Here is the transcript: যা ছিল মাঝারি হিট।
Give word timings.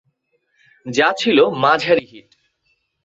যা 0.85 1.07
ছিল 1.17 1.37
মাঝারি 1.63 2.05
হিট। 2.11 2.29